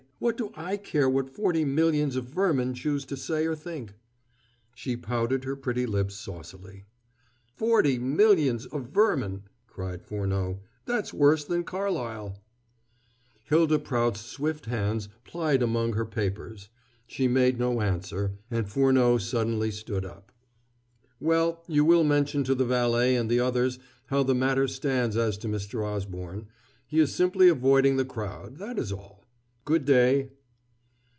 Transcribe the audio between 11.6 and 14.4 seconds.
Carlyle." Hylda Prout's